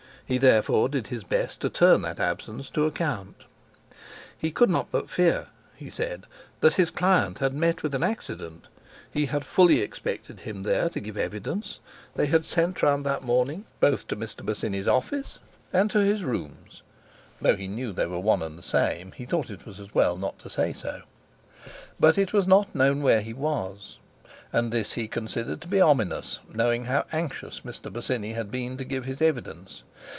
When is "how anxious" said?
26.85-27.61